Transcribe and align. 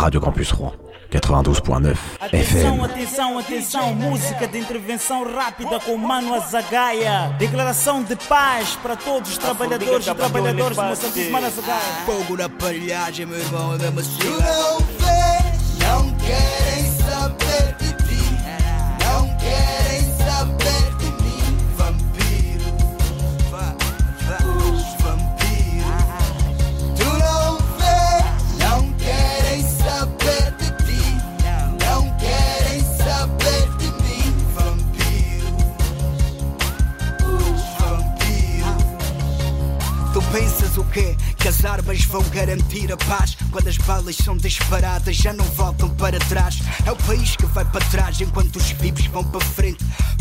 Radio 0.00 0.18
Campus 0.18 0.50
Rouen 0.50 0.72
92.9 1.10 1.94
FM. 1.94 2.22
Atenção, 2.22 2.84
atenção, 2.84 3.38
atenção, 3.38 3.94
música 3.94 4.48
de 4.48 4.58
intervenção 4.58 5.30
rápida 5.30 5.78
com 5.78 5.94
Mano 5.98 6.34
Azagaia. 6.34 7.34
Declaração 7.38 8.02
de 8.02 8.16
paz 8.16 8.76
para 8.76 8.96
todos 8.96 9.32
os 9.32 9.36
trabalhadores 9.36 10.06
e 10.06 10.14
trabalhadoras 10.14 10.78
de 10.78 10.84
Moçambique, 10.84 11.30
Mano 11.30 11.48
Azagaia. 11.48 12.06
Fogo 12.06 12.34
na 12.34 12.48
palhagem, 12.48 13.26
meu 13.26 13.38
irmão, 13.38 13.74
é 13.74 13.78
mesmo 13.78 14.00
assim. 14.00 14.18
Tu 14.20 14.30
não 14.30 14.78
vês, 14.78 15.78
não 15.78 16.14
querem 16.14 16.59
São 44.16 44.36
disparadas 44.36 45.16
já 45.16 45.32
não 45.32 45.44
voltam 45.44 45.88
para 45.90 46.18
trás. 46.18 46.58
É 46.84 46.90
o 46.90 46.96
país 46.96 47.36
que 47.36 47.46
vai 47.46 47.64
para 47.64 47.84
trás 47.86 48.20
enquanto 48.20 48.56
os 48.56 48.70
vivos 48.72 49.06
vão 49.06 49.24
para 49.24 49.40
frente 49.40 49.59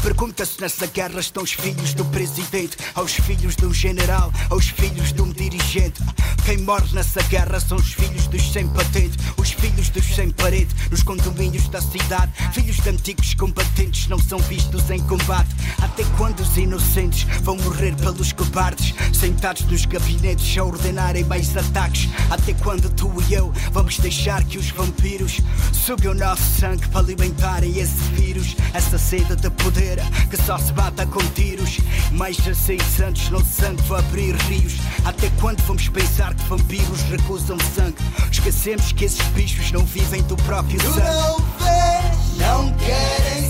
Pergunta-se 0.01 0.61
nessa 0.61 0.87
guerra 0.87 1.19
estão 1.19 1.43
os 1.43 1.51
filhos 1.51 1.93
do 1.93 2.05
presidente 2.05 2.77
Aos 2.95 3.13
filhos 3.13 3.55
de 3.55 3.65
um 3.65 3.73
general, 3.73 4.31
aos 4.49 4.67
filhos 4.69 5.11
de 5.11 5.21
um 5.21 5.29
dirigente. 5.29 6.01
Quem 6.45 6.57
morre 6.59 6.87
nessa 6.93 7.21
guerra 7.23 7.59
são 7.59 7.77
os 7.77 7.93
filhos 7.93 8.27
dos 8.27 8.51
sem 8.51 8.67
patente 8.69 9.17
Os 9.37 9.51
filhos 9.51 9.89
dos 9.89 10.05
sem 10.15 10.31
parede 10.31 10.73
Nos 10.89 11.03
condomínios 11.03 11.67
da 11.67 11.81
cidade. 11.81 12.31
Filhos 12.53 12.77
de 12.77 12.89
antigos 12.89 13.33
combatentes 13.33 14.07
não 14.07 14.17
são 14.19 14.39
vistos 14.39 14.89
em 14.89 14.99
combate. 15.01 15.49
Até 15.81 16.03
quando 16.17 16.39
os 16.39 16.57
inocentes 16.57 17.23
vão 17.41 17.57
morrer 17.57 17.95
pelos 17.95 18.31
cobardes? 18.31 18.93
Sentados 19.13 19.63
nos 19.65 19.85
gabinetes 19.85 20.57
a 20.57 20.63
ordenarem 20.63 21.23
mais 21.25 21.55
ataques. 21.55 22.09
Até 22.29 22.53
quando 22.53 22.89
tu 22.89 23.11
e 23.29 23.33
eu 23.33 23.51
vamos 23.71 23.97
deixar 23.97 24.43
que 24.43 24.57
os 24.57 24.69
vampiros 24.71 25.39
Sugam 25.71 26.13
nosso 26.13 26.43
sangue 26.59 26.87
para 26.89 26.99
alimentarem 26.99 27.77
esse 27.79 28.01
vírus? 28.13 28.55
Essa 28.73 28.97
sede 28.97 29.35
de 29.35 29.48
poder 29.51 29.99
que 30.29 30.37
só 30.37 30.57
se 30.57 30.71
bata 30.73 31.05
com 31.05 31.19
tiros. 31.33 31.77
Mais 32.11 32.37
de 32.37 32.55
seis 32.55 32.99
anos 33.01 33.29
no 33.29 33.43
sangue 33.43 33.81
vai 33.83 33.99
abrir 33.99 34.35
rios. 34.35 34.75
Até 35.05 35.29
quando 35.39 35.61
vamos 35.63 35.87
pensar 35.89 36.33
que 36.33 36.43
vampiros 36.45 37.01
recusam 37.03 37.57
sangue? 37.75 37.97
Esquecemos 38.31 38.91
que 38.91 39.05
esses 39.05 39.25
bichos 39.27 39.71
não 39.71 39.85
vivem 39.85 40.21
do 40.23 40.35
próprio 40.37 40.79
Tu 40.79 40.93
sangue. 40.93 41.01
não 41.01 41.37
vês, 41.59 42.37
não 42.37 42.73
querem 42.73 43.48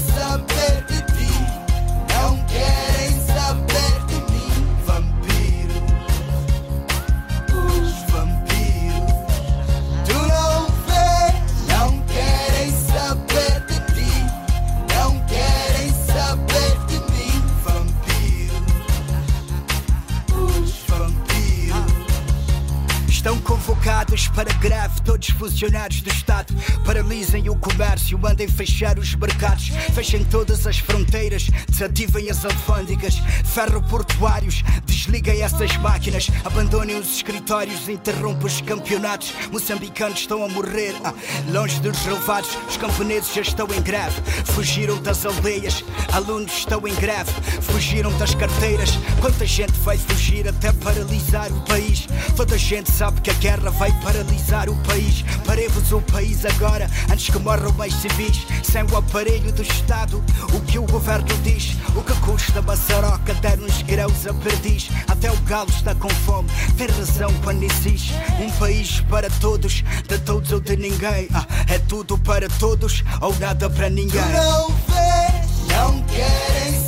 convocados 23.99 24.27
para 24.29 24.53
greve 24.53 25.01
todos 25.01 25.27
os 25.27 25.35
funcionários 25.35 26.01
do 26.01 26.09
Estado. 26.09 26.53
Paralisem 26.85 27.49
o 27.49 27.55
comércio, 27.55 28.17
mandem 28.17 28.47
fechar 28.47 28.97
os 28.97 29.13
mercados, 29.15 29.69
fechem 29.93 30.23
todas 30.25 30.65
as 30.65 30.79
fronteiras, 30.79 31.49
desativem 31.67 32.29
as 32.29 32.45
alfândegas, 32.45 33.15
ferroportuários, 33.45 34.63
desliguem 34.85 35.41
essas 35.41 35.75
máquinas, 35.77 36.29
abandonem 36.45 36.97
os 36.97 37.15
escritórios, 37.15 37.89
interrompam 37.89 38.47
os 38.47 38.61
campeonatos. 38.61 39.33
Moçambicanos 39.51 40.19
estão 40.19 40.43
a 40.43 40.49
morrer, 40.49 40.95
ah, 41.03 41.13
longe 41.51 41.79
dos 41.81 41.97
relevados, 41.99 42.57
os 42.69 42.77
camponeses 42.77 43.33
já 43.33 43.41
estão 43.41 43.67
em 43.67 43.81
greve, 43.81 44.21
fugiram 44.45 45.01
das 45.01 45.25
aldeias, 45.25 45.83
alunos 46.13 46.53
estão 46.53 46.87
em 46.87 46.95
greve, 46.95 47.31
fugiram 47.61 48.15
das 48.17 48.33
carteiras. 48.35 48.91
Quanta 49.19 49.45
gente 49.45 49.73
vai 49.79 49.97
fugir 49.97 50.47
até 50.47 50.71
paralisar 50.71 51.51
o 51.51 51.61
país? 51.61 52.07
Toda 52.35 52.57
gente 52.57 52.91
sabe 52.91 53.21
que 53.21 53.29
a 53.29 53.33
guerra 53.33 53.69
vai 53.71 53.88
paralisar 54.03 54.69
o 54.69 54.75
país. 54.83 55.23
Paremos 55.45 55.91
o 55.91 56.01
país 56.01 56.45
agora, 56.45 56.89
antes 57.11 57.29
que 57.29 57.39
morram 57.39 57.71
mais 57.73 57.93
civis. 57.95 58.45
Sem 58.63 58.83
o 58.83 58.97
aparelho 58.97 59.51
do 59.51 59.61
Estado, 59.61 60.23
o 60.53 60.61
que 60.61 60.77
o 60.77 60.83
governo 60.83 61.27
diz? 61.43 61.75
O 61.95 62.01
que 62.01 62.13
custa 62.21 62.61
maçaroca 62.61 63.33
dar 63.35 63.59
uns 63.59 63.81
grãos 63.83 64.27
a 64.27 64.33
perdiz? 64.33 64.89
Até 65.07 65.31
o 65.31 65.37
galo 65.41 65.69
está 65.69 65.95
com 65.95 66.09
fome, 66.09 66.49
tem 66.77 66.87
razão 66.87 67.33
quando 67.43 67.63
existe. 67.63 68.13
Um 68.39 68.49
país 68.51 69.01
para 69.09 69.29
todos, 69.29 69.83
de 70.07 70.17
todos 70.19 70.51
ou 70.51 70.59
de 70.59 70.75
ninguém. 70.77 71.27
Ah, 71.33 71.45
é 71.67 71.79
tudo 71.79 72.17
para 72.17 72.47
todos 72.59 73.03
ou 73.21 73.35
nada 73.39 73.69
para 73.69 73.89
ninguém. 73.89 74.21
Tu 74.21 74.31
não 74.31 74.67
vês, 74.67 75.67
não 75.67 76.01
querem 76.03 76.78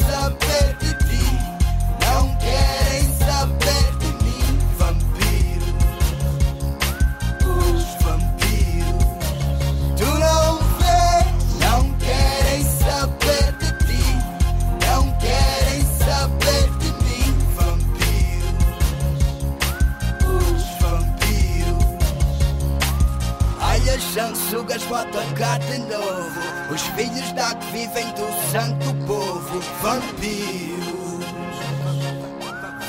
atacar 25.32 25.60
de 25.60 25.78
novo. 25.80 26.40
Os 26.74 26.82
filhos 26.82 27.32
da 27.34 27.56
que 27.56 27.72
vivem 27.72 28.08
do 28.14 28.52
sangue 28.52 28.86
do 28.86 28.94
povo. 29.06 29.60
Vampiro, 29.82 31.20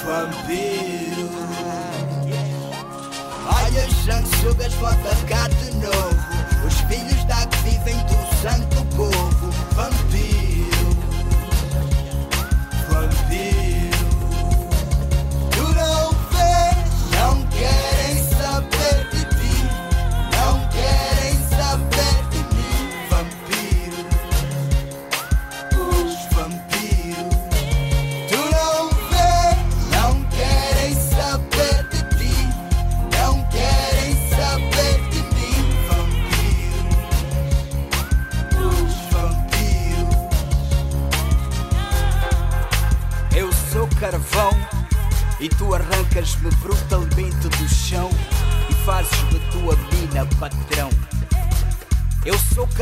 vampiro. 0.05 1.31
Ai, 3.47 3.79
as 3.79 3.93
sanguessugas 4.05 4.73
vão 4.75 4.89
atacar 4.91 5.49
de 5.51 5.71
novo. 5.77 6.67
Os 6.67 6.75
filhos 6.83 7.25
da 7.25 7.47
que 7.47 7.57
vivem 7.59 7.97
do 8.07 8.19
sangue 8.43 8.67
do 8.75 8.85
povo. 8.97 9.51
Vampiro, 9.75 10.42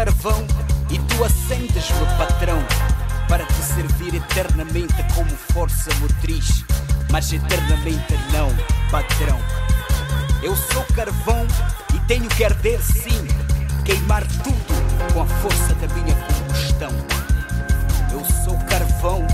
carvão 0.04 0.46
e 0.88 0.98
tu 0.98 1.22
acendes-me, 1.22 2.06
patrão, 2.16 2.58
para 3.28 3.44
te 3.44 3.62
servir 3.62 4.14
eternamente 4.14 4.94
como 5.14 5.28
força 5.52 5.90
motriz, 6.00 6.64
mas 7.10 7.30
eternamente 7.30 8.14
não, 8.32 8.48
patrão. 8.90 9.38
Eu 10.42 10.56
sou 10.56 10.82
carvão 10.96 11.46
e 11.94 11.98
tenho 12.06 12.26
que 12.30 12.42
arder 12.42 12.80
sim, 12.80 13.28
queimar 13.84 14.26
tudo 14.42 15.12
com 15.12 15.20
a 15.20 15.26
força 15.26 15.74
da 15.74 15.94
minha 15.94 16.16
combustão. 16.16 16.92
Eu 18.10 18.24
sou 18.42 18.56
carvão, 18.70 19.26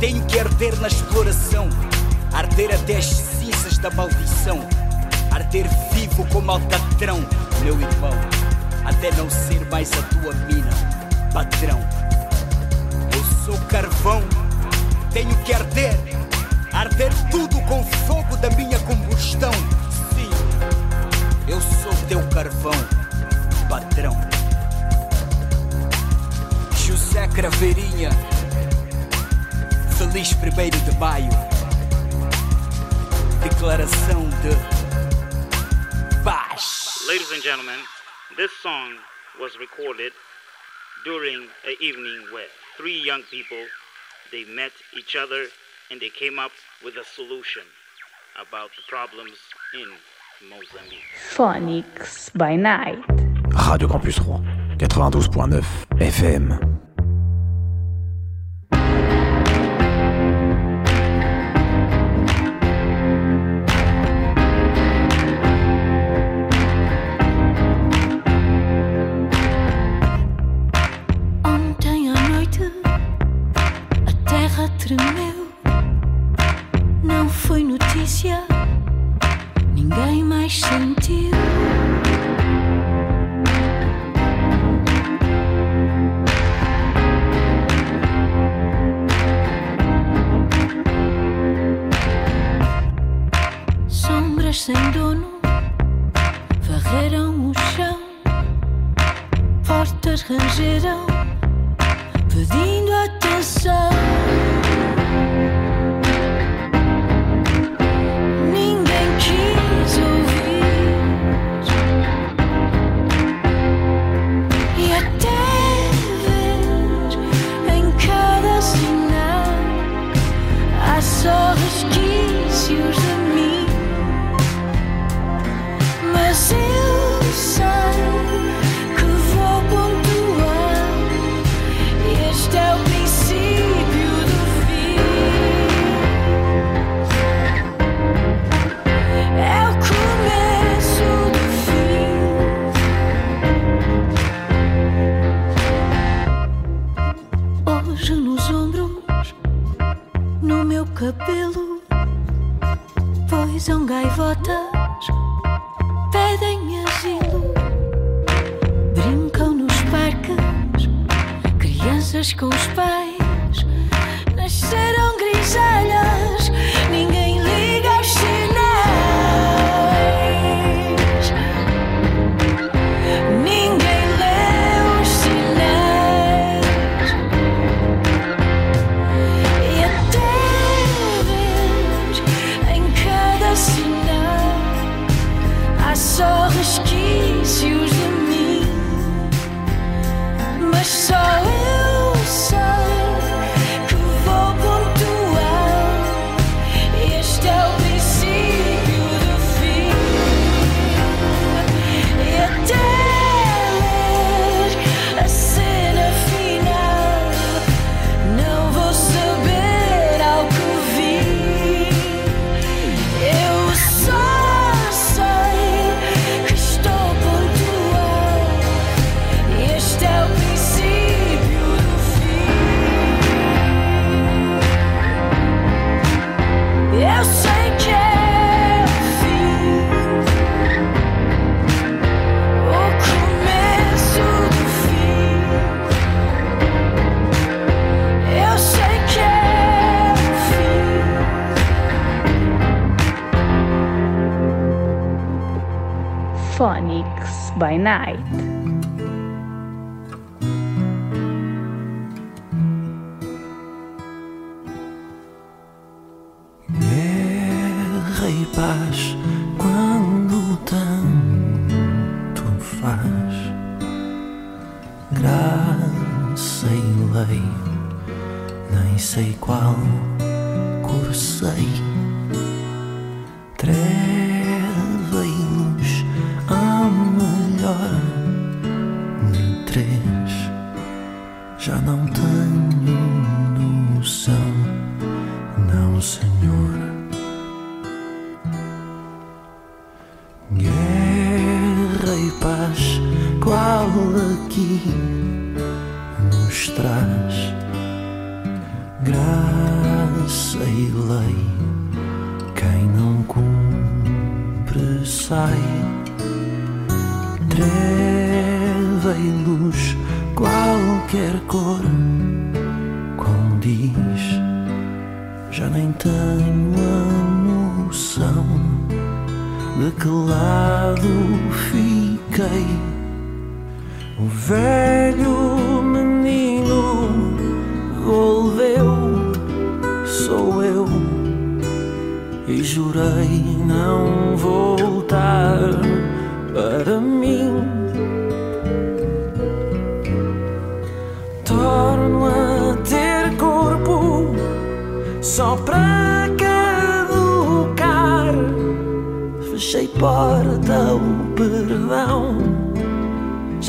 tenho 0.00 0.20
que 0.26 0.40
arder 0.40 0.80
na 0.80 0.88
exploração, 0.88 1.68
arder 2.32 2.74
até 2.74 2.96
as 2.96 3.04
cinzas 3.04 3.78
da 3.78 3.90
maldição, 3.92 4.68
arder 5.30 5.68
vivo 5.92 6.26
como 6.26 6.50
alcatrão, 6.50 7.24
meu 7.62 7.80
irmão, 7.80 8.41
até 8.84 9.10
não 9.12 9.28
ser 9.30 9.64
mais 9.70 9.90
a 9.92 10.02
tua 10.02 10.32
mina, 10.46 10.70
patrão. 11.32 11.80
Eu 13.14 13.24
sou 13.44 13.58
carvão, 13.66 14.22
tenho 15.12 15.34
que 15.44 15.52
arder, 15.52 15.94
arder 16.72 17.12
tudo 17.30 17.60
com 17.62 17.80
o 17.80 17.84
fogo 18.06 18.36
da 18.38 18.50
minha 18.50 18.78
combustão. 18.80 19.52
Sim, 20.14 20.30
eu 21.48 21.60
sou 21.60 21.92
teu 22.08 22.26
carvão, 22.28 22.72
patrão. 23.68 24.16
José 26.76 27.26
Craveirinha, 27.28 28.10
feliz 29.96 30.32
primeiro 30.34 30.78
de 30.80 30.98
maio. 30.98 31.30
Declaração 33.42 34.28
de 34.42 36.22
paz. 36.22 37.02
Ladies 37.08 37.32
and 37.32 37.42
gentlemen. 37.42 38.01
This 38.36 38.50
song 38.62 38.94
was 39.38 39.58
recorded 39.58 40.12
during 41.04 41.48
an 41.66 41.76
evening 41.80 42.24
where 42.32 42.46
three 42.78 42.98
young 42.98 43.22
people 43.24 43.62
they 44.30 44.44
met 44.44 44.72
each 44.96 45.14
other 45.16 45.46
and 45.90 46.00
they 46.00 46.08
came 46.08 46.38
up 46.38 46.52
with 46.82 46.96
a 46.96 47.04
solution 47.04 47.62
about 48.40 48.70
the 48.76 48.82
problems 48.88 49.36
in 49.74 50.48
Mozambique. 50.48 51.04
Phonics 51.30 52.30
by 52.34 52.56
night. 52.56 53.04
Radio 53.68 53.88
Campus 53.88 54.18
Rouen 54.20 54.42
92.9 54.78 55.62
FM. 55.98 56.71
meu. 74.96 75.48
Não 77.02 77.28
foi 77.28 77.64
notícia, 77.64 78.42
ninguém 79.74 80.22
mais 80.24 80.60
sentiu. 80.60 81.30
Sombras 93.88 94.62
sem 94.62 94.90
dono 94.92 95.40
varreram 96.62 97.50
o 97.50 97.52
chão, 97.54 97.98
portas 99.66 100.22
rangeram 100.22 101.06
pedindo 102.28 102.92
atenção. 102.92 103.90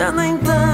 já 0.03 0.11
nem 0.11 0.37
tanto. 0.39 0.72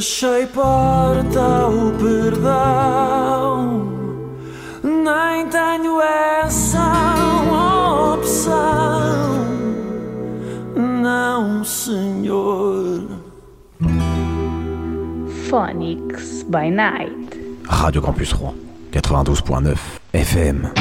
Fechei 0.00 0.46
porta 0.46 1.66
o 1.68 1.92
perdão. 1.98 3.86
Nem 4.82 5.46
tenho 5.48 6.00
essa 6.00 7.14
opção. 8.14 9.44
Não, 10.74 11.62
senhor. 11.62 13.10
Phonics 15.50 16.44
by 16.44 16.70
Night. 16.70 17.58
Radio 17.68 18.00
Campus 18.00 18.32
Rouen 18.32 18.54
92.9 18.92 19.76
FM. 20.14 20.79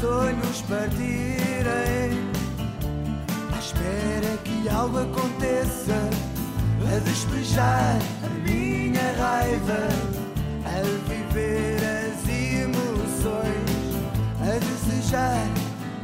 sonhos 0.00 0.62
partirem. 0.62 2.10
À 3.54 3.58
espera 3.58 4.36
que 4.44 4.68
algo 4.68 4.98
aconteça 4.98 5.94
a 6.94 6.98
despejar 7.00 7.98
a 8.24 8.28
minha 8.48 9.12
raiva 9.18 9.88
a 10.64 10.82
viver 11.08 11.78
as 11.82 12.28
emoções 12.28 13.68
a 14.40 14.58
desejar 14.58 15.46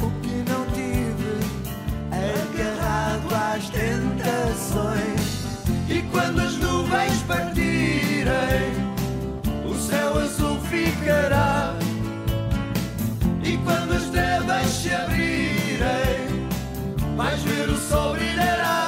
o 0.03 0.11
que 0.23 0.45
não 0.51 0.67
tive 0.73 1.35
agarrado 2.11 3.35
às 3.55 3.69
tentações. 3.71 5.45
E 5.89 6.03
quando 6.11 6.41
as 6.41 6.57
nuvens 6.57 7.23
partirem 7.29 8.73
o 9.65 9.75
céu 9.75 10.19
azul 10.19 10.59
ficará 10.63 11.54
quando 13.65 13.95
as 13.95 14.05
trevas 14.11 14.67
se 14.67 14.95
abrirem, 14.95 16.49
vais 17.17 17.43
ver 17.43 17.69
o 17.71 17.77
sol 17.77 18.13
brilhar. 18.13 18.84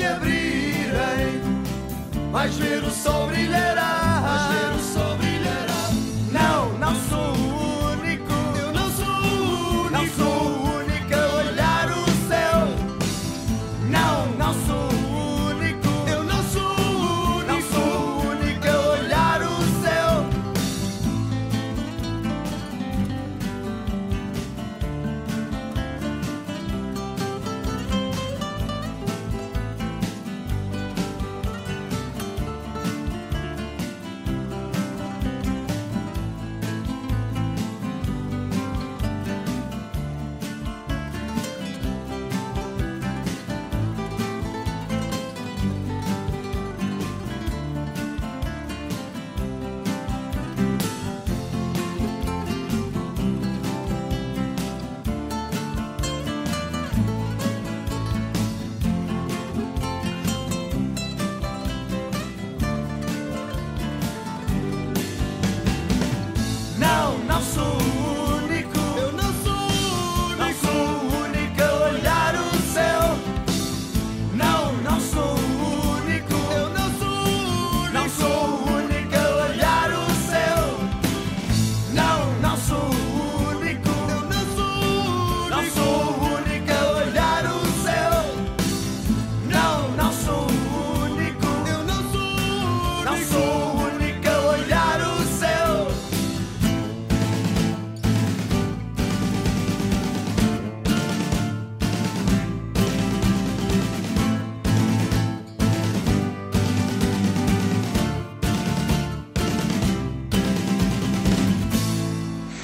se 0.00 0.06
abrirem, 0.06 1.42
vais 2.32 2.56
ver 2.56 2.82
o 2.84 2.90
sol 2.90 3.26
brilhará. 3.26 4.09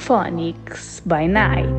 Phonics 0.07 1.01
by 1.05 1.27
Night. 1.27 1.76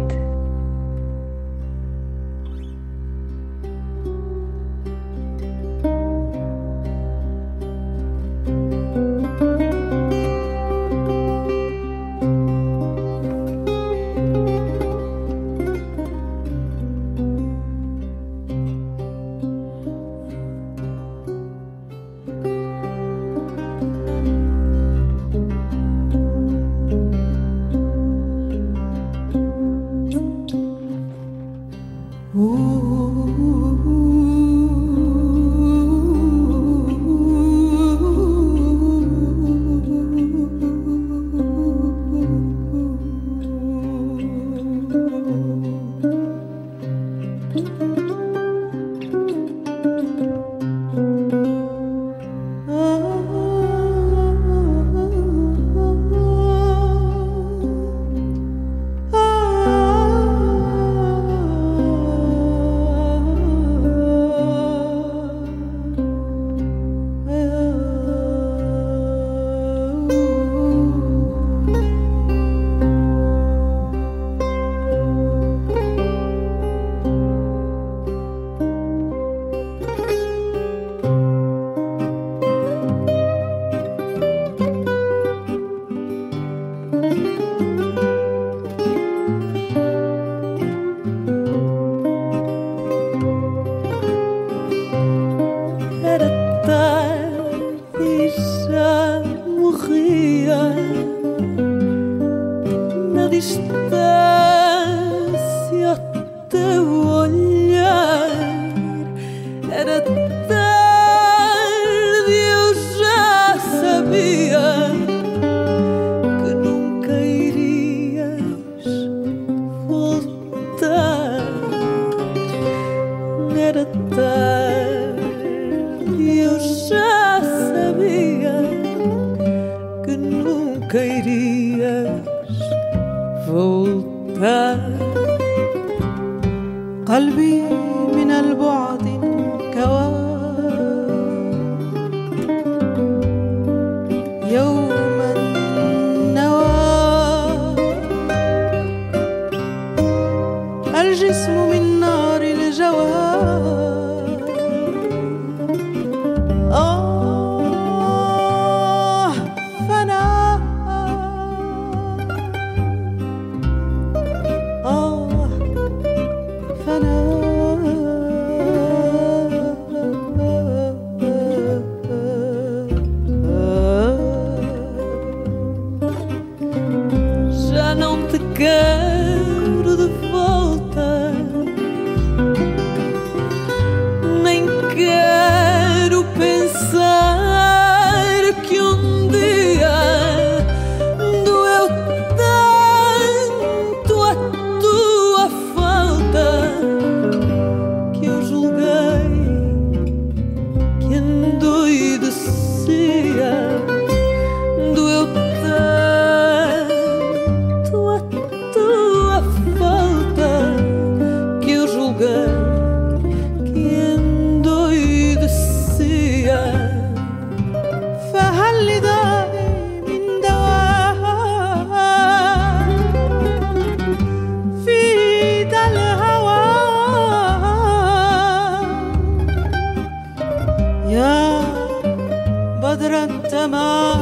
التمام 233.67 234.19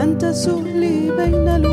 أنت 0.00 0.24
سهلي 0.24 1.10
بين 1.16 1.48
الوجوه 1.48 1.69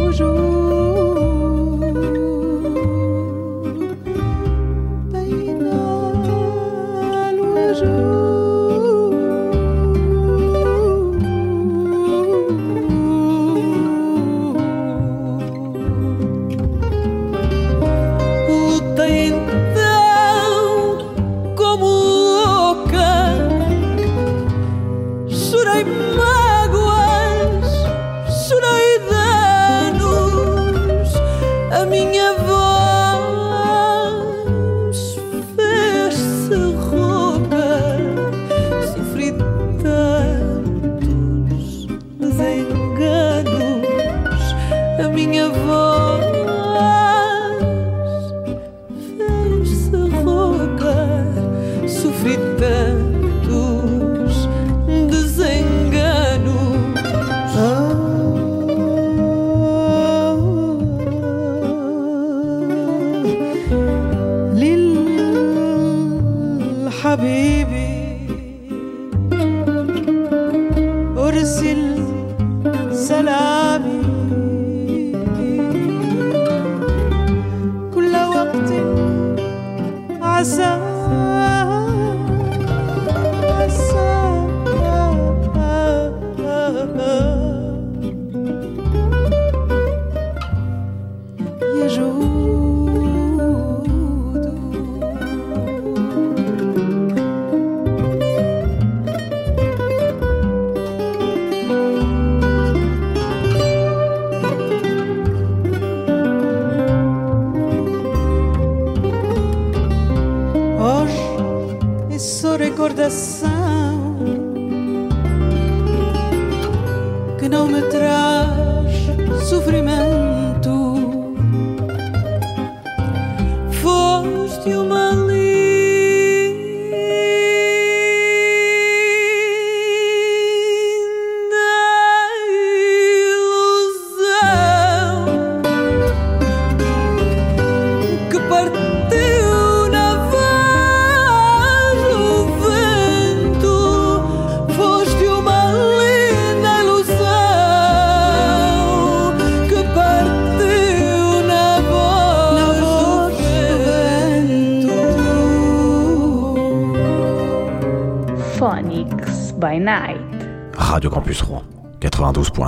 92.9 162.59 162.63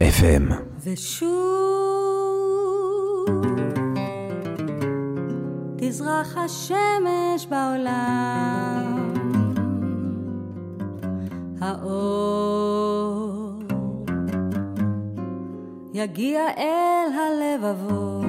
FM. 0.00 0.52
תזרח 5.76 6.36
השמש 6.36 7.46
בעולם, 7.50 9.12
האור 11.60 13.52
יגיע 15.94 16.40
אל 16.58 17.06
הלבבות, 17.12 18.24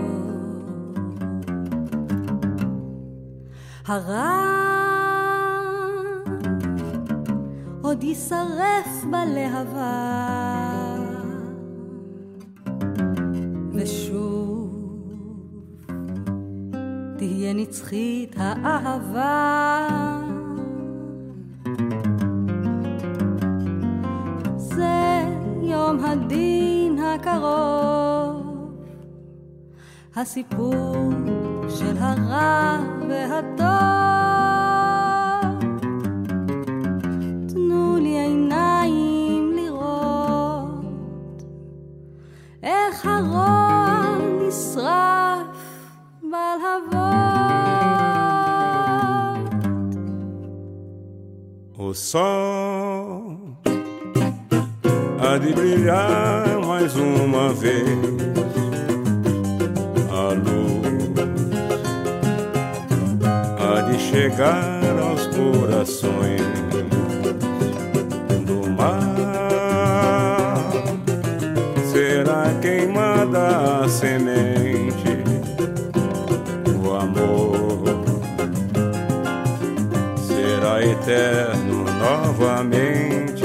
הרע 3.85 4.26
נצחית 17.87 18.35
האהבה. 18.37 19.87
זה 24.57 25.23
יום 25.61 26.05
הדין 26.05 26.99
הקרוב, 26.99 28.43
הסיפור 30.15 30.95
של 31.69 31.97
הרע 31.97 32.77
והטוב. 33.09 33.96
Sol 51.97 53.37
há 55.19 55.37
de 55.39 55.51
brilhar 55.53 56.59
mais 56.65 56.95
uma 56.95 57.51
vez. 57.53 57.87
A 60.11 60.33
luz 60.33 60.87
há 63.59 63.81
de 63.81 63.99
chegar 63.99 64.81
aos 65.01 65.27
corações 65.35 66.41
do 68.45 68.69
mar. 68.69 69.15
Será 71.91 72.53
queimada 72.61 73.83
a 73.83 73.89
semente, 73.89 74.46
novamente. 82.57 83.43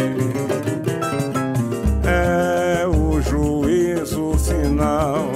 É 2.05 2.87
o 2.87 3.21
juízo 3.21 4.33
final, 4.39 5.31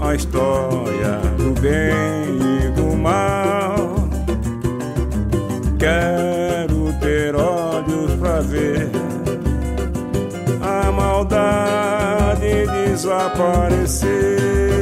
a 0.00 0.14
história 0.14 1.20
do 1.36 1.52
bem 1.60 2.64
e 2.64 2.70
do 2.70 2.96
mal. 2.96 4.08
Quero 5.78 6.92
ter 7.00 7.34
olhos 7.34 8.14
pra 8.18 8.40
ver 8.40 8.90
a 10.62 10.90
maldade 10.90 12.66
desaparecer. 12.88 14.81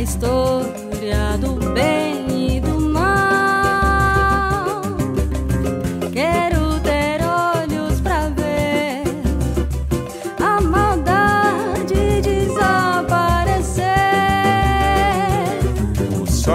A 0.00 0.02
história 0.02 1.36
do 1.38 1.56
bem 1.74 2.56
e 2.56 2.60
do 2.60 2.80
mal. 2.80 4.80
Quero 6.10 6.80
ter 6.80 7.20
olhos 7.22 8.00
pra 8.00 8.30
ver 8.30 9.02
a 10.40 10.58
maldade 10.62 12.22
desaparecer. 12.22 13.84
O 16.18 16.26
sol 16.26 16.54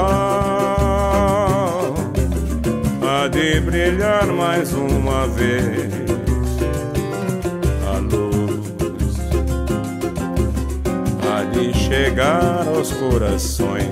há 3.04 3.28
de 3.28 3.62
brilhar 3.62 4.26
mais 4.26 4.74
uma 4.74 5.28
vez. 5.28 5.95
Chegar 12.16 12.66
aos 12.70 12.94
corações 12.94 13.90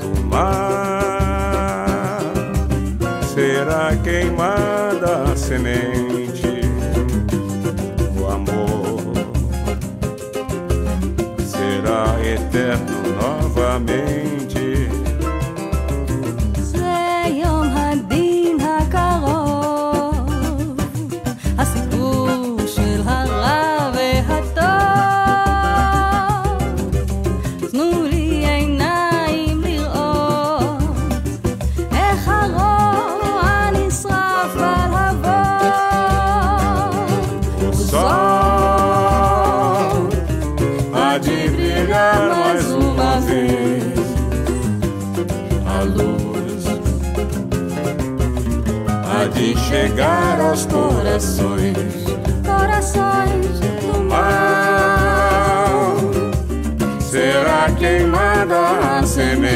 do 0.00 0.24
mar. 0.24 2.20
Será 3.34 3.94
queimada 4.02 5.24
a 5.24 5.36
semente, 5.36 5.95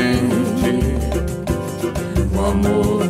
semente. 0.01 0.73
O 2.35 2.41
amor 2.41 3.05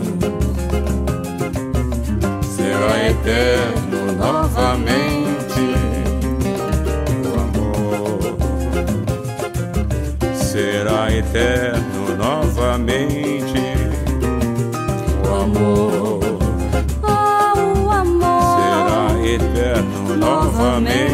será 2.43 2.93
eterno 3.09 4.12
novamente. 4.18 5.64
O 7.24 7.32
amor 7.41 8.36
será 10.34 11.12
eterno 11.12 12.16
novamente. 12.16 13.61
O 15.24 15.28
amor 15.43 16.20
Oh, 17.03 17.57
o 17.84 17.91
amor 17.91 18.43
será 18.57 19.05
eterno 19.24 20.16
novamente. 20.16 21.11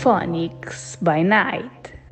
Phonics 0.00 0.96
by 1.00 1.22
Night. 1.22 1.81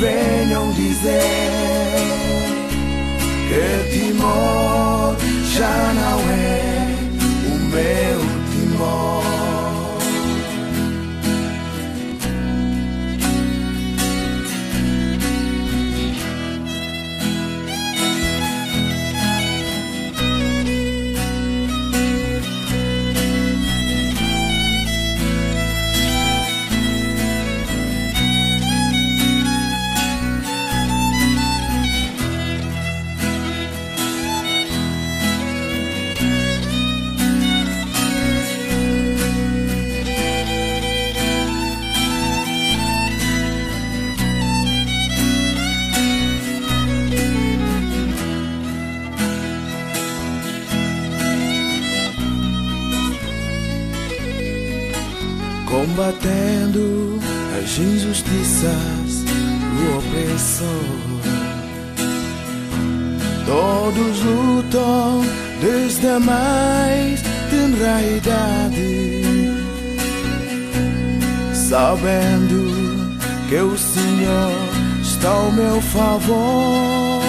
Venham 0.00 0.72
dizer 0.72 1.20
que 3.48 3.98
Timor 3.98 5.16
já 5.44 5.92
não 5.92 6.30
é 6.30 6.59
desde 66.10 66.16
a 66.16 66.20
mais 66.20 67.22
tenra 67.50 68.02
idade, 68.02 69.22
sabendo 71.52 73.18
que 73.48 73.56
o 73.56 73.78
Senhor 73.78 74.52
está 75.02 75.28
ao 75.28 75.52
meu 75.52 75.80
favor. 75.80 77.22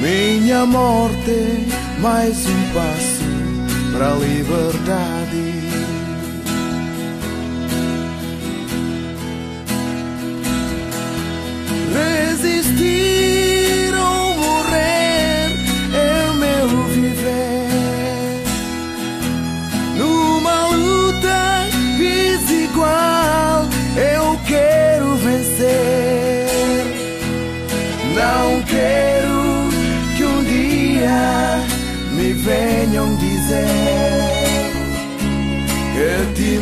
Minha 0.00 0.66
morte, 0.66 1.66
mais 2.00 2.46
um 2.46 2.62
passo 2.74 3.24
para 3.92 4.12
a 4.12 4.16
liberdade. 4.16 5.19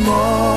Que 0.09 0.48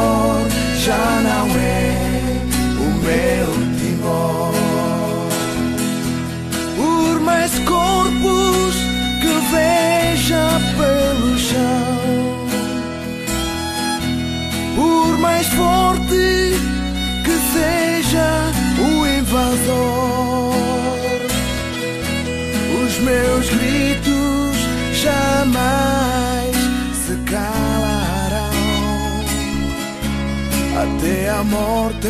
morte 31.53 32.09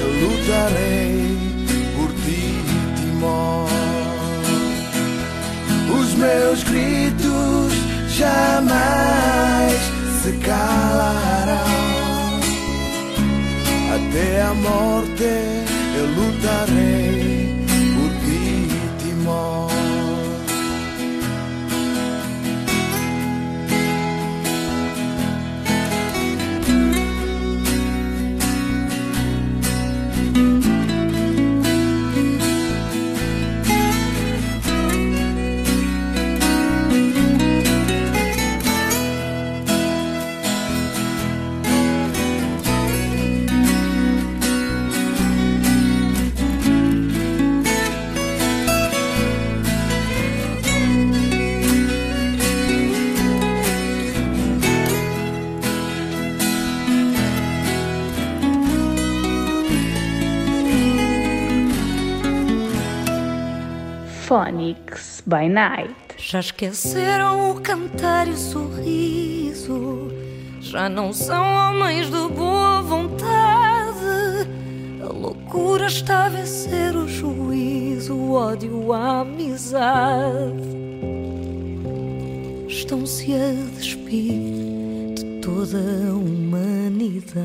eu 0.00 0.10
lutarei 0.22 1.36
por 1.96 2.10
ti, 2.22 2.42
Timor. 2.96 3.68
Os 5.98 6.14
meus 6.14 6.62
gritos 6.64 7.72
jamais 8.08 9.80
se 10.22 10.32
calarão. 10.44 11.58
Até 13.96 14.42
a 14.42 14.54
morte 14.54 15.24
eu 15.96 16.06
lutarei 16.18 17.27
Phonics 64.28 65.22
by 65.26 65.48
Night. 65.48 65.94
Já 66.18 66.40
esqueceram 66.40 67.50
o 67.50 67.62
cantar 67.62 68.28
e 68.28 68.32
o 68.32 68.36
sorriso. 68.36 70.12
Já 70.60 70.86
não 70.86 71.14
são 71.14 71.42
homens 71.42 72.10
de 72.10 72.28
boa 72.34 72.82
vontade. 72.82 74.46
A 75.02 75.06
loucura 75.06 75.86
está 75.86 76.26
a 76.26 76.28
vencer 76.28 76.94
o 76.94 77.08
juízo, 77.08 78.14
o 78.14 78.34
ódio, 78.34 78.92
a 78.92 79.20
amizade. 79.20 80.76
Estão-se 82.68 83.32
a 83.32 83.78
despir 83.78 85.14
de 85.14 85.40
toda 85.40 85.78
a 85.78 86.12
humanidade. 86.12 87.38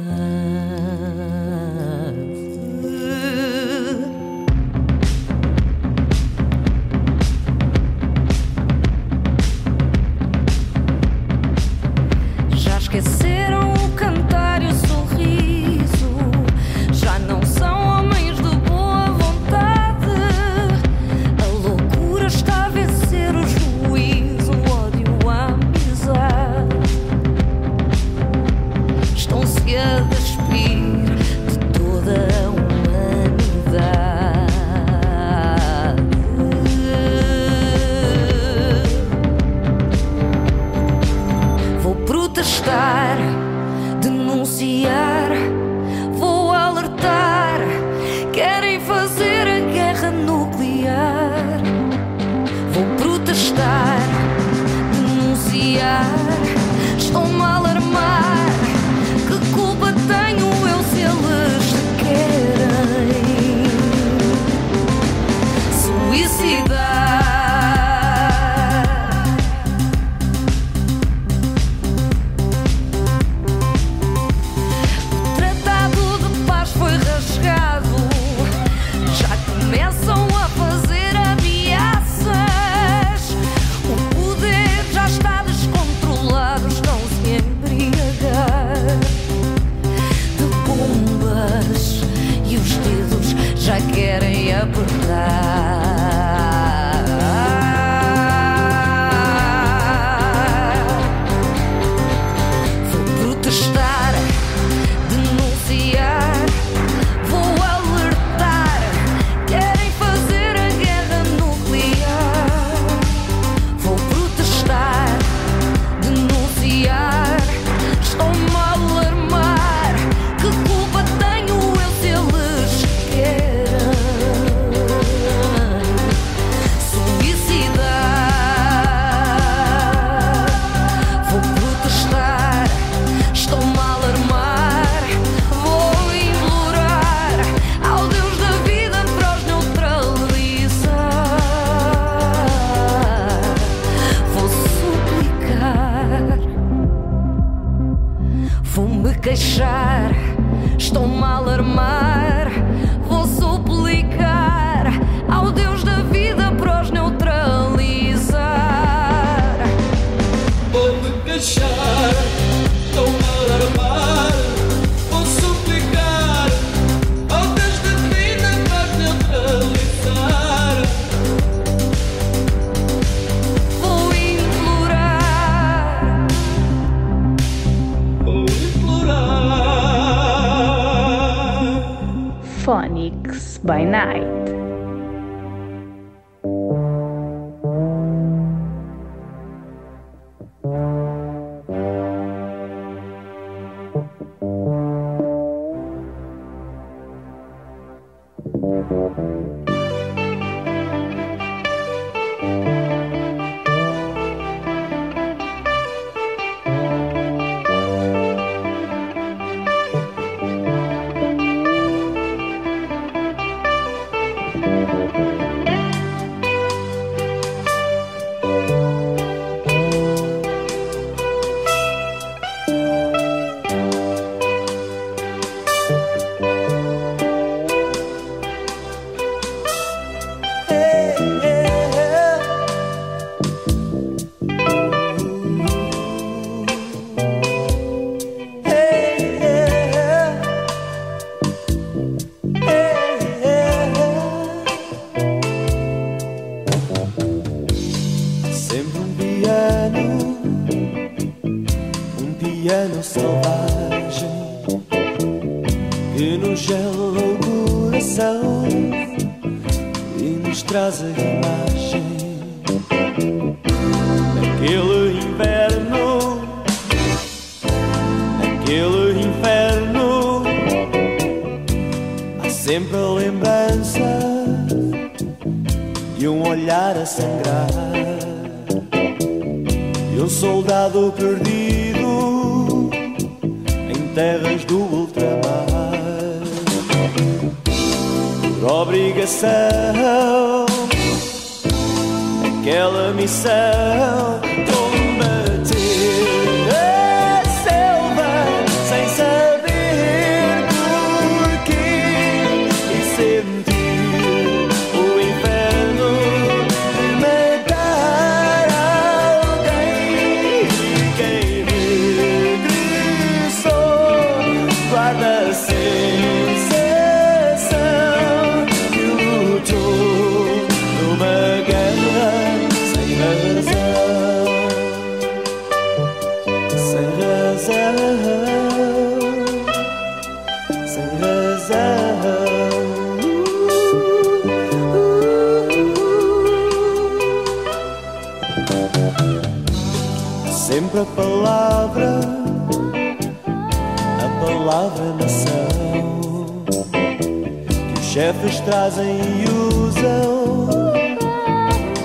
Trazem 348.65 349.19
e 349.19 349.45
usam 349.49 350.67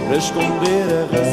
para 0.06 0.16
esconder 0.16 0.86
a 0.92 1.16
razão, 1.16 1.27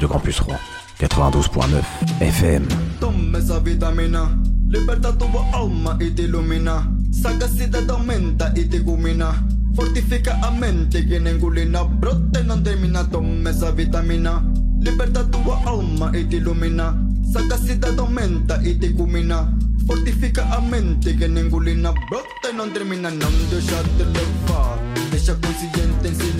Radio 0.00 0.08
Campus 0.08 0.38
Rouen, 0.38 0.58
92.9 0.98 1.84
FM. 2.24 2.64
Toma 3.00 3.36
essa 3.36 3.60
vitamina, 3.60 4.34
liberta 4.66 5.12
tua 5.12 5.44
alma 5.52 5.98
e 6.00 6.10
te 6.10 6.22
ilumina. 6.22 6.90
Sagacidade 7.12 7.90
aumenta 7.90 8.50
e 8.56 8.64
te 8.64 8.80
culmina. 8.80 9.44
Fortifica 9.76 10.38
a 10.42 10.50
mente 10.52 11.06
que 11.06 11.20
nem 11.20 11.34
engolina. 11.34 11.84
Brota 11.84 12.40
e 12.40 12.44
não 12.44 12.62
termina. 12.62 13.04
Toma 13.04 13.50
essa 13.50 13.72
vitamina, 13.72 14.42
liberta 14.80 15.22
tua 15.24 15.60
alma 15.66 16.10
e 16.14 16.24
te 16.24 16.36
ilumina. 16.36 16.96
Sagacidade 17.30 18.00
aumenta 18.00 18.58
e 18.64 18.76
te 18.76 18.94
culmina. 18.94 19.52
Fortifica 19.86 20.44
a 20.50 20.62
mente 20.62 21.12
que 21.12 21.28
nem 21.28 21.44
engolina. 21.44 21.92
Brota 22.08 22.48
e 22.48 22.52
não 22.54 22.70
termina. 22.70 23.10
Não 23.10 23.30
deixa 23.50 23.82
te 23.98 24.04
levar. 24.04 24.78
Deixa 25.10 25.34
consciente, 25.34 26.08
ensina 26.08 26.39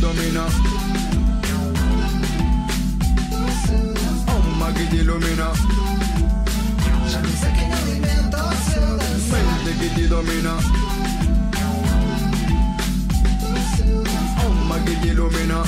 domina. 0.00 0.46
Alma 4.26 4.72
que 4.72 4.86
te 4.86 4.96
ilumina. 4.96 5.52
Já 7.08 7.20
não 7.20 7.30
sei 7.30 7.52
quem 7.52 7.72
alimenta 7.72 8.44
o 8.44 8.52
seu 8.70 8.96
dançar. 8.96 9.64
Mente 9.64 9.78
que 9.78 9.88
te 9.94 10.06
domina. 10.08 10.56
Alma 14.44 14.80
que 14.80 14.96
te 14.96 15.08
ilumina. 15.08 15.62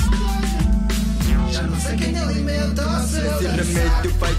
Já 1.51 1.63
não 1.63 1.79
sei 1.79 1.97
quem 1.97 2.17
alimenta 2.17 2.87
o 2.87 3.07
seu 3.07 3.19
Esse 3.19 3.43
dançar. 3.43 3.65
remédio 3.65 4.13
vai 4.19 4.35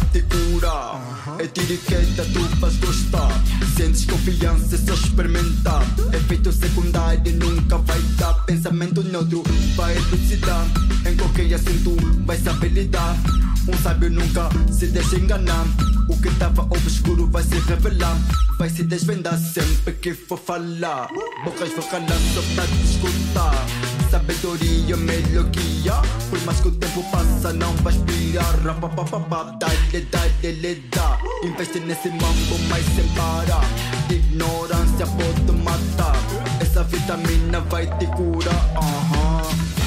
É 1.39 1.47
tiriqueta, 1.47 2.23
tu 2.35 2.41
vais 2.61 2.77
gostar. 2.77 3.29
Sentes 3.77 4.05
confiança, 4.05 4.75
é 4.75 4.79
só 4.79 4.93
experimentar. 4.93 5.83
Efeito 6.13 6.53
secundário 6.53 7.35
nunca 7.37 7.79
vai 7.79 8.01
dar. 8.19 8.35
Pensamento 8.45 9.03
neutro 9.03 9.43
vai 9.75 9.97
elucidar. 9.97 10.67
Em 11.09 11.17
qualquer 11.17 11.55
assunto 11.55 11.97
vai 12.27 12.37
saber 12.37 12.69
lidar. 12.69 13.17
Um 13.67 13.83
sábio 13.83 14.11
nunca 14.11 14.51
se 14.71 14.87
deixa 14.89 15.17
enganar. 15.17 15.65
O 16.11 16.21
que 16.21 16.31
tava 16.33 16.63
obscuro 16.63 17.27
vai 17.31 17.43
se 17.43 17.59
revelar. 17.61 18.19
Vai 18.59 18.69
se 18.69 18.83
desvendar 18.83 19.39
sempre 19.39 19.95
que 19.95 20.13
for 20.13 20.39
falar. 20.39 21.09
Bocas 21.43 21.71
vão 21.71 21.89
calar 21.89 22.19
só 22.35 22.43
pra 22.55 22.67
te 22.67 22.85
escutar. 22.85 23.67
Sabedoria 24.11 24.97
melhor 24.97 25.43
guia 25.47 25.95
Por 26.31 26.41
mais 26.43 26.61
que 26.61 26.69
o 26.69 26.71
tempo 26.71 27.03
passa 27.11 27.53
não 27.53 27.75
vais 27.79 27.97
pirar 27.97 28.55
Rapapapapá, 28.63 29.57
dale, 29.59 30.07
dale, 30.09 30.53
lhe 30.53 30.75
dá 30.93 31.14
Investe 31.45 31.79
nesse 31.81 32.09
mambo, 32.09 32.59
mas 32.71 32.85
sem 32.97 33.07
parar 33.09 33.65
Ignorância 34.09 35.07
pode 35.07 35.53
matar 35.63 36.17
Essa 36.61 36.83
vitamina 36.85 37.61
vai 37.61 37.87
te 37.99 38.07
curar 38.07 38.73
aham. 38.77 39.43
Da 39.77 39.84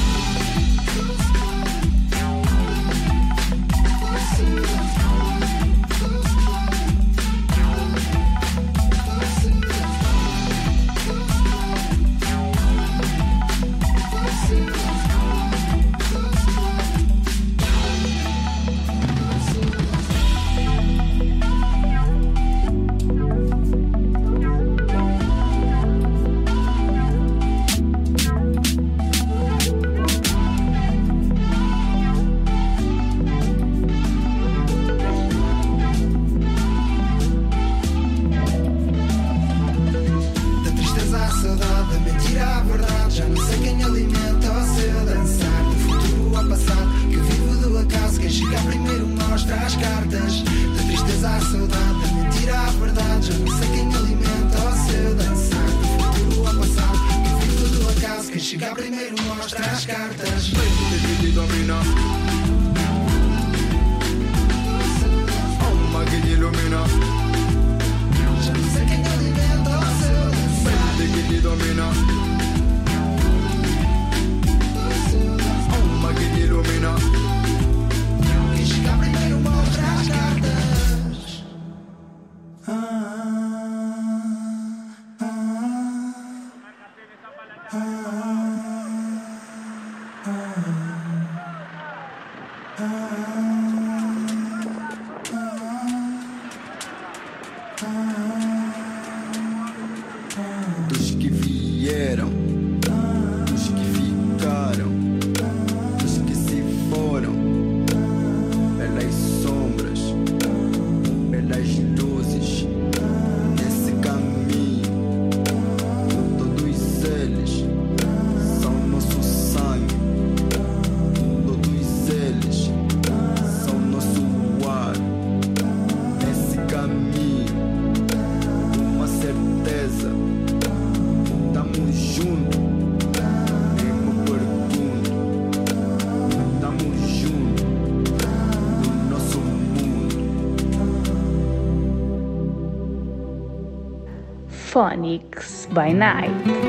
Phonics 144.77 145.65
by 145.73 145.91
Night. 145.91 146.66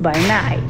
By 0.00 0.12
Night. 0.12 0.69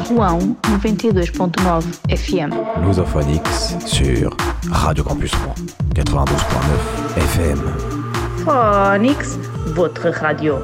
Rouen 0.00 0.38
92.9 0.80 1.82
FM. 2.08 2.50
Lusophonix 2.86 3.76
sur 3.86 4.36
Radio 4.70 5.04
Campus 5.04 5.32
Rouen 5.34 5.54
92.9 5.94 7.18
FM. 7.18 7.58
Phonics, 8.44 9.38
votre 9.74 10.08
radio. 10.08 10.56